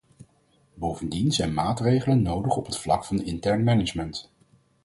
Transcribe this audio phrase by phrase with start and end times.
[0.73, 4.31] Bovendien zijn maatregelen nodig op het vlak van intern management.